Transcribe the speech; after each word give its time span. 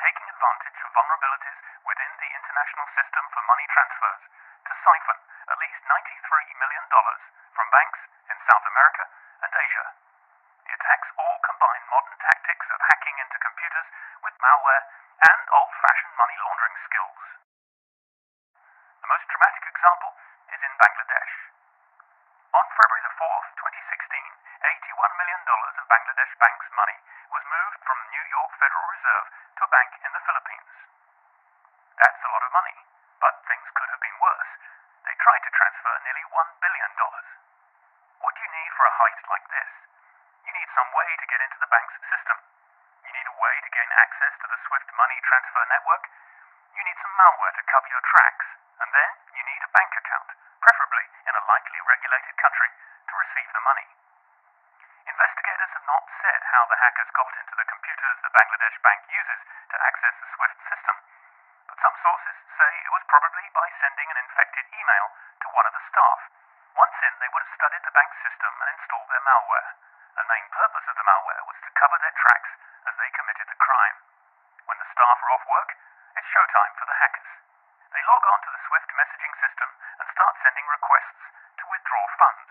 taking 0.00 0.26
advantage 0.30 0.78
of 0.84 0.90
vulnerabilities 0.94 1.58
within 1.84 2.12
the 2.20 2.30
international 2.30 2.88
system 2.94 3.24
for 3.34 3.42
money 3.50 3.66
transfers 3.72 4.22
to 4.66 4.72
siphon 4.84 5.18
at 5.50 5.58
least 5.58 5.80
$93 5.86 6.62
million 6.62 6.84
from 7.56 7.66
banks 7.74 8.00
in 8.30 8.36
South 8.46 8.66
America 8.70 9.04
and 9.42 9.52
Asia. 9.52 9.86
The 10.66 10.74
attacks 10.78 11.10
all 11.18 11.38
combine 11.42 11.84
modern 11.90 12.16
tactics 12.22 12.66
of 12.70 12.78
hacking 12.78 13.16
into 13.18 13.38
computers 13.42 13.88
with 14.22 14.34
malware 14.38 14.84
and 15.26 15.40
old 15.50 15.72
fashioned 15.82 16.14
money 16.14 16.36
laundering 16.38 16.76
skills. 16.86 17.20
The 19.02 19.10
most 19.10 19.26
dramatic 19.26 19.64
example 19.66 20.12
is 20.54 20.60
in 20.62 20.72
Bangladesh. 20.78 21.34
On 22.50 22.66
February 22.66 23.02
the 23.02 23.14
4th, 23.18 23.48
2016, 23.58 24.22
$81 24.62 25.20
million 25.20 25.40
of 25.80 25.88
Bangladesh 25.88 26.34
Bank's 26.36 26.68
money 26.76 26.98
was 27.32 27.40
moved 27.48 27.80
from 27.88 27.96
the 28.04 28.10
New 28.12 28.26
York 28.28 28.52
Federal 28.60 28.86
Reserve 28.92 29.26
to 29.32 29.64
a 29.64 29.72
bank 29.72 29.90
in 30.04 30.12
the 30.12 30.24
Philippines. 30.28 30.72
That's 31.96 32.20
a 32.20 32.32
lot 32.36 32.44
of 32.44 32.52
money, 32.52 32.76
but 33.16 33.40
things 33.48 33.64
could 33.72 33.88
have 33.88 34.04
been 34.04 34.18
worse. 34.20 34.52
They 35.08 35.16
tried 35.16 35.40
to 35.40 35.52
transfer 35.56 35.94
nearly 36.04 36.24
$1 36.28 36.60
billion. 36.60 36.90
What 38.20 38.32
do 38.36 38.40
you 38.44 38.52
need 38.52 38.72
for 38.76 38.84
a 38.84 38.96
heist 39.00 39.24
like 39.32 39.46
this? 39.48 39.70
You 40.44 40.52
need 40.52 40.68
some 40.76 40.90
way 40.92 41.08
to 41.16 41.30
get 41.32 41.40
into 41.48 41.58
the 41.64 41.72
bank's 41.72 41.96
system. 42.12 42.36
You 43.08 43.12
need 43.16 43.28
a 43.32 43.36
way 43.40 43.54
to 43.64 43.70
gain 43.72 43.90
access 44.04 44.34
to 44.36 44.46
the 44.52 44.60
Swift 44.68 44.88
money 45.00 45.16
transfer 45.24 45.64
network. 45.64 46.04
You 46.76 46.82
need 46.84 46.98
some 47.00 47.16
malware 47.16 47.56
to 47.56 47.64
cover 47.72 47.88
your 47.88 48.04
tracks. 48.04 48.48
And 48.84 48.88
then 48.92 49.10
you 49.32 49.42
need 49.48 49.62
a 49.64 49.72
bank 49.72 49.92
account, 49.96 50.28
preferably 50.60 51.06
in 51.24 51.32
a 51.36 51.46
lightly 51.48 51.80
regulated 51.88 52.36
country, 52.36 52.68
to 52.68 53.14
receive 53.16 53.48
the 53.56 53.64
money. 53.64 53.88
Investigators 55.10 55.72
have 55.74 55.86
not 55.88 56.04
said 56.22 56.39
how 56.50 56.66
the 56.66 56.78
hackers 56.82 57.10
got 57.14 57.30
into 57.38 57.54
the 57.54 57.68
computers 57.70 58.16
the 58.26 58.34
Bangladesh 58.34 58.76
bank 58.82 59.00
uses 59.06 59.40
to 59.70 59.76
access 59.86 60.14
the 60.18 60.30
SWIFT 60.34 60.58
system, 60.66 60.96
but 61.70 61.78
some 61.78 61.96
sources 62.02 62.36
say 62.58 62.70
it 62.82 62.90
was 62.90 63.06
probably 63.06 63.46
by 63.54 63.66
sending 63.78 64.08
an 64.10 64.18
infected 64.18 64.66
email 64.74 65.06
to 65.46 65.54
one 65.54 65.66
of 65.70 65.74
the 65.78 65.86
staff. 65.86 66.20
Once 66.74 66.96
in, 67.06 67.14
they 67.22 67.30
would 67.30 67.46
have 67.46 67.54
studied 67.54 67.84
the 67.86 67.94
bank 67.94 68.10
system 68.26 68.50
and 68.50 68.68
installed 68.74 69.06
their 69.14 69.22
malware. 69.22 69.70
The 70.18 70.26
main 70.26 70.46
purpose 70.50 70.86
of 70.90 70.96
the 70.98 71.06
malware 71.06 71.42
was 71.46 71.58
to 71.62 71.78
cover 71.78 71.98
their 72.02 72.16
tracks 72.18 72.50
as 72.90 72.94
they 72.98 73.10
committed 73.14 73.46
the 73.46 73.62
crime. 73.62 73.96
When 74.66 74.78
the 74.82 74.90
staff 74.90 75.18
are 75.22 75.30
off 75.30 75.46
work, 75.46 75.70
it's 76.18 76.30
showtime 76.34 76.74
for 76.82 76.86
the 76.90 76.98
hackers. 76.98 77.30
They 77.94 78.02
log 78.10 78.22
on 78.26 78.40
to 78.42 78.50
the 78.50 78.62
SWIFT 78.66 78.90
messaging 78.98 79.34
system 79.38 79.70
and 80.02 80.06
start 80.10 80.34
sending 80.42 80.66
requests 80.66 81.22
to 81.62 81.70
withdraw 81.70 82.04
funds. 82.18 82.50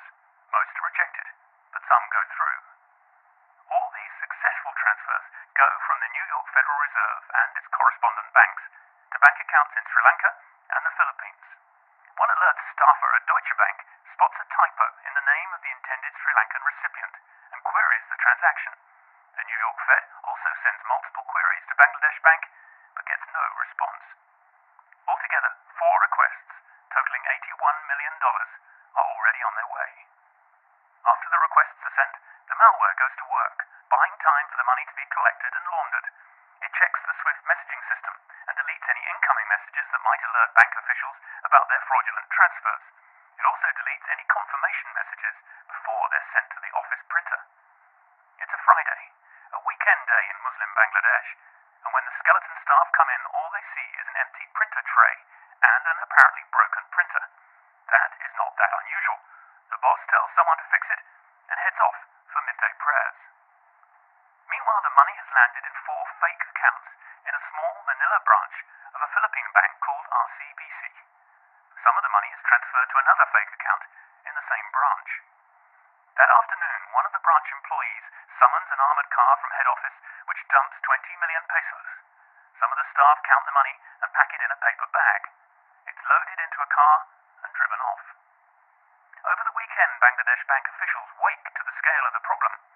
Most 0.55 0.71
are 0.71 0.87
rejected, 0.87 1.27
but 1.75 1.83
some 1.83 2.05
go 2.15 2.23
through. 2.31 2.59
All 3.69 3.87
these 3.93 4.13
successful 4.19 4.73
transfers 4.73 5.25
go 5.53 5.67
from 5.85 5.97
the 6.01 6.11
New 6.11 6.25
York 6.25 6.47
And 7.19 7.51
its 7.59 7.67
correspondent 7.67 8.31
banks 8.31 8.63
to 9.11 9.17
bank 9.19 9.37
accounts 9.43 9.75
in 9.75 9.83
Sri 9.91 9.99
Lanka 10.07 10.31
and 10.71 10.81
the 10.87 10.95
Philippines. 10.95 11.45
One 12.15 12.31
alert 12.31 12.57
staffer 12.71 13.11
at 13.11 13.27
Deutsche 13.27 13.55
Bank 13.59 13.77
spots 14.15 14.39
a 14.39 14.47
typo 14.47 14.87
in 15.03 15.13
the 15.19 15.27
name 15.27 15.49
of 15.51 15.59
the 15.59 15.71
intended 15.75 16.15
Sri 16.15 16.31
Lankan 16.31 16.63
recipient 16.63 17.15
and 17.51 17.59
queries 17.59 18.07
the 18.07 18.19
transaction. 18.23 18.71
The 19.35 19.43
New 19.43 19.59
York 19.59 19.79
Fed 19.83 20.05
also 20.23 20.49
sends 20.63 20.79
multiple 20.87 21.27
queries 21.27 21.65
to 21.67 21.75
Bangladesh 21.75 22.19
Bank 22.23 22.43
but 22.95 23.03
gets 23.03 23.25
no 23.35 23.43
response. 23.67 24.03
Altogether, 25.03 25.51
four 25.75 25.95
requests, 25.99 26.51
totaling 26.87 27.23
$81 27.35 27.91
million, 27.91 28.15
are 28.95 29.07
already 29.11 29.41
on 29.43 29.53
their 29.59 29.71
way. 29.75 29.91
After 31.03 31.27
the 31.27 31.43
requests 31.43 31.83
are 31.83 31.95
sent, 31.99 32.15
the 32.47 32.55
malware 32.55 32.95
goes 32.95 33.15
to 33.19 33.27
work, 33.27 33.67
buying 33.91 34.15
time 34.23 34.47
for 34.47 34.57
the 34.59 34.69
money 34.71 34.87
to 34.87 34.95
be 34.95 35.03
collected 35.11 35.51
and 35.51 35.67
laundered. 35.67 36.07
Checks 36.79 37.03
the 37.03 37.11
SWIFT 37.11 37.43
messaging 37.43 37.83
system 37.91 38.15
and 38.47 38.55
deletes 38.55 38.87
any 38.87 39.03
incoming 39.03 39.47
messages 39.51 39.83
that 39.91 39.99
might 39.99 40.23
alert 40.23 40.55
bank 40.55 40.71
officials 40.79 41.17
about 41.43 41.67
their 41.67 41.83
fraudulent 41.83 42.23
transfers. 42.31 42.83
It 43.35 43.43
also 43.43 43.67
deletes 43.83 44.07
any 44.07 44.23
confirmation 44.31 44.87
messages 44.95 45.35
before 45.67 46.07
they're 46.07 46.31
sent 46.31 46.47
to 46.55 46.59
the 46.63 46.71
office 46.79 47.03
printer. 47.11 47.39
It's 48.39 48.55
a 48.55 48.63
Friday, 48.63 49.03
a 49.11 49.59
weekend 49.59 50.03
day 50.07 50.23
in 50.31 50.39
Muslim 50.39 50.71
Bangladesh, 50.71 51.29
and 51.83 51.91
when 51.91 52.05
the 52.07 52.15
skeleton 52.15 52.55
staff 52.63 52.87
come 52.95 53.11
in, 53.11 53.21
all 53.35 53.49
they 53.51 53.65
see 53.75 53.87
is 53.99 54.07
an 54.07 54.17
empty 54.23 54.47
printer 54.55 54.83
tray 54.87 55.15
and 55.59 55.83
an 55.83 55.99
apparently 55.99 56.47
broken 56.47 56.83
printer. 56.95 57.23
That 57.91 58.11
is 58.23 58.31
not 58.39 58.55
that 58.55 58.71
unusual. 58.71 59.19
The 59.67 59.83
boss 59.83 59.99
tells 60.07 60.31
someone 60.31 60.55
to 60.63 60.67
fix 60.71 60.83
it 60.95 61.01
and 61.51 61.59
heads 61.59 61.79
off 61.83 61.99
for 62.31 62.39
midday 62.47 62.71
prayers. 62.79 63.19
Meanwhile, 64.47 64.81
the 64.87 64.95
money 64.95 65.15
has 65.19 65.28
landed 65.39 65.63
in 65.63 65.75
four 65.87 66.03
fake 66.19 66.43
accounts 66.51 66.91
in 67.23 67.31
a 67.31 67.45
small 67.47 67.75
Manila 67.87 68.19
branch 68.27 68.55
of 68.91 68.99
a 68.99 69.11
Philippine 69.15 69.51
bank 69.55 69.71
called 69.79 70.03
RCBC. 70.11 70.81
Some 71.79 71.95
of 71.95 72.03
the 72.03 72.11
money 72.11 72.27
is 72.35 72.43
transferred 72.43 72.91
to 72.91 72.99
another 72.99 73.23
fake 73.31 73.47
account 73.55 73.83
in 74.27 74.35
the 74.35 74.43
same 74.51 74.67
branch. 74.75 75.11
That 76.19 76.27
afternoon, 76.27 76.91
one 76.91 77.07
of 77.07 77.15
the 77.15 77.23
branch 77.23 77.47
employees 77.55 78.05
summons 78.35 78.67
an 78.67 78.83
armored 78.83 79.07
car 79.15 79.33
from 79.39 79.55
head 79.55 79.69
office 79.71 79.97
which 80.27 80.43
dumps 80.51 80.75
20 80.83 81.23
million 81.23 81.43
pesos. 81.47 81.87
Some 82.59 82.75
of 82.75 82.79
the 82.83 82.91
staff 82.91 83.23
count 83.23 83.47
the 83.47 83.55
money 83.55 83.79
and 84.03 84.11
pack 84.11 84.35
it 84.35 84.43
in 84.43 84.51
a 84.51 84.59
paper 84.59 84.91
bag. 84.91 85.21
It's 85.87 86.03
loaded 86.03 86.39
into 86.43 86.59
a 86.59 86.67
car 86.67 86.95
and 87.47 87.55
driven 87.55 87.79
off. 87.79 88.03
Over 89.23 89.43
the 89.47 89.55
weekend, 89.55 90.03
Bangladesh 90.03 90.43
bank 90.51 90.67
officials 90.67 91.09
wake 91.23 91.47
to 91.47 91.63
the 91.63 91.75
scale 91.79 92.05
of 92.11 92.15
the 92.19 92.27
problem. 92.27 92.68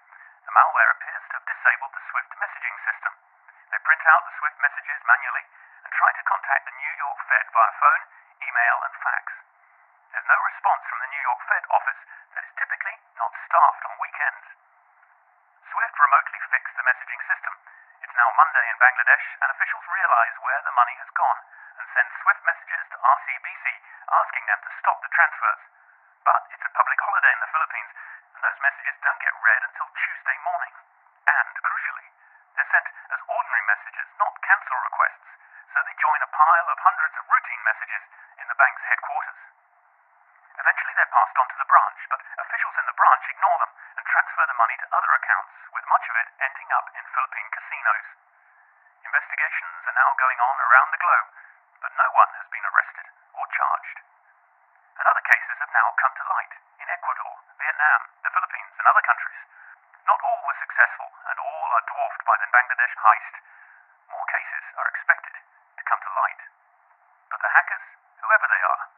The 0.44 0.52
malware 0.52 0.92
appears 0.92 1.24
to 1.24 1.34
have 1.40 1.48
disabled 1.48 1.92
the 1.96 2.04
SWIFT 2.12 2.32
messaging 2.36 2.76
system. 2.84 3.12
They 3.72 3.80
print 3.80 4.04
out 4.12 4.28
the 4.28 4.36
SWIFT 4.36 4.58
messages 4.60 5.00
manually 5.08 5.44
and 5.84 5.92
try 5.92 6.10
to 6.12 6.28
contact 6.28 6.68
the 6.68 6.76
New 6.76 6.94
York 7.00 7.18
Fed 7.24 7.46
via 7.48 7.72
phone, 7.80 8.04
email, 8.44 8.76
and 8.84 8.94
fax. 9.00 9.24
There's 10.12 10.28
no 10.28 10.38
response 10.44 10.84
from 10.84 11.00
the 11.00 11.10
New 11.16 11.22
York 11.24 11.40
Fed 11.48 11.64
office 11.72 12.00
that 12.36 12.44
is 12.44 12.54
typically 12.60 12.96
not 13.16 13.32
staffed 13.48 13.84
on 13.88 13.96
weekends. 14.04 14.44
SWIFT 15.72 15.96
remotely 15.96 16.40
fixed 16.52 16.76
the 16.76 16.86
messaging 16.92 17.22
system. 17.24 17.54
It's 18.04 18.14
now 18.14 18.28
Monday 18.36 18.66
in 18.68 18.76
Bangladesh, 18.76 19.26
and 19.40 19.48
officials 19.48 19.86
realize 19.88 20.36
where 20.44 20.60
the 20.60 20.76
money 20.76 20.94
has 21.00 21.10
gone 21.16 21.40
and 21.80 21.88
send 21.96 22.08
SWIFT 22.20 22.42
messages 22.44 22.84
to 22.92 22.96
RCBC 23.00 23.64
asking 24.12 24.44
them 24.44 24.60
to 24.60 24.70
stop 24.76 25.00
the 25.00 25.08
transfers. 25.08 25.62
But 26.22 26.42
it's 26.52 26.68
a 26.68 26.72
public 26.76 27.00
holiday 27.00 27.32
in 27.32 27.40
the 27.40 27.52
Philippines, 27.52 27.90
those 28.44 28.60
messages 28.60 29.00
don't 29.00 29.24
get 29.24 29.32
read 29.40 29.62
until 29.64 29.88
Tuesday 29.88 30.36
morning. 30.44 30.74
And, 31.24 31.54
crucially, 31.64 32.08
they're 32.52 32.68
sent 32.68 32.88
as 33.08 33.20
ordinary 33.24 33.64
messages, 33.72 34.04
not 34.20 34.36
cancel 34.44 34.76
requests, 34.84 35.28
so 35.72 35.80
they 35.80 35.96
join 35.96 36.20
a 36.20 36.28
pile 36.28 36.68
of 36.68 36.76
hundreds 36.84 37.16
of 37.16 37.24
routine 37.24 37.62
messages 37.64 38.04
in 38.36 38.46
the 38.52 38.58
bank's 38.60 38.84
headquarters. 38.84 39.40
Eventually, 40.60 40.92
they're 40.92 41.16
passed 41.16 41.38
on 41.40 41.48
to 41.48 41.56
the 41.56 41.70
branch, 41.72 42.00
but 42.12 42.20
officials 42.20 42.76
in 42.84 42.84
the 42.84 42.98
branch 43.00 43.24
ignore 43.32 43.58
them 43.64 43.72
and 43.96 44.04
transfer 44.12 44.44
the 44.44 44.60
money 44.60 44.76
to 44.76 44.92
other 44.92 45.12
accounts, 45.16 45.56
with 45.72 45.88
much 45.88 46.04
of 46.12 46.16
it 46.20 46.28
ending 46.44 46.68
up 46.76 46.86
in 46.92 47.04
Philippine 47.16 47.48
casinos. 47.48 48.06
Investigations 49.08 49.88
are 49.88 49.98
now 50.04 50.10
going 50.20 50.40
on 50.44 50.56
around 50.68 50.92
the 50.92 51.00
globe, 51.00 51.28
but 51.80 51.96
no 51.96 52.08
one 52.12 52.30
has 52.36 52.48
been 52.52 52.66
arrested 52.68 53.08
or 53.40 53.48
charged. 53.56 53.98
And 55.00 55.04
other 55.08 55.24
cases 55.32 55.56
have 55.64 55.72
now 55.72 55.88
come 55.96 56.12
to 56.12 56.28
light 56.28 56.63
Vietnam, 57.74 58.06
the 58.22 58.30
Philippines, 58.30 58.70
and 58.78 58.86
other 58.86 59.02
countries. 59.02 59.40
Not 60.06 60.22
all 60.22 60.40
were 60.46 60.54
successful, 60.62 61.10
and 61.26 61.36
all 61.42 61.68
are 61.74 61.84
dwarfed 61.90 62.22
by 62.22 62.38
the 62.38 62.46
Bangladesh 62.54 62.94
heist. 63.02 63.34
More 64.14 64.26
cases 64.30 64.62
are 64.78 64.86
expected 64.94 65.34
to 65.34 65.82
come 65.82 65.98
to 66.06 66.10
light. 66.14 66.42
But 67.34 67.42
the 67.42 67.50
hackers, 67.50 67.82
whoever 68.22 68.46
they 68.46 68.62
are. 68.62 68.93